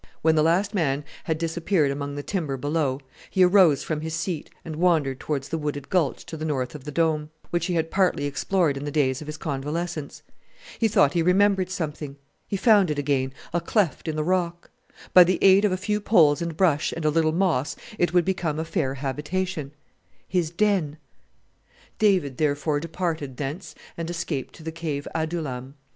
[0.23, 4.49] When the last man had disappeared among the timber below, he arose from his seat
[4.65, 7.91] and wandered towards the wooded gulch to the north of the Dome, which he had
[7.91, 10.23] partly explored in the days of his convalescence.
[10.79, 12.15] He thought he remembered something.
[12.47, 14.71] He found it again a cleft in the rock.
[15.13, 18.25] By the aid of a few poles and brush and a little moss it would
[18.25, 19.71] become a fair habitation,
[20.27, 20.97] his den!
[21.99, 25.75] "David therefore departed thence and escaped to the Cave Adullam